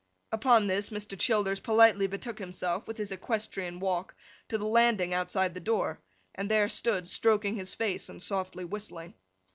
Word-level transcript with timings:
Upon 0.31 0.65
this, 0.65 0.89
Mr. 0.89 1.15
Childers 1.15 1.59
politely 1.59 2.07
betook 2.07 2.39
himself, 2.39 2.87
with 2.87 2.97
his 2.97 3.11
equestrian 3.11 3.79
walk, 3.79 4.15
to 4.47 4.57
the 4.57 4.65
landing 4.65 5.13
outside 5.13 5.53
the 5.53 5.59
door, 5.59 6.01
and 6.33 6.49
there 6.49 6.69
stood 6.69 7.07
stroking 7.07 7.55
his 7.55 7.75
face, 7.75 8.09
and 8.09 8.19
softly 8.19 8.65
whistling. 8.65 9.13